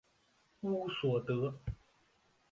[0.61, 1.61] 乌索德。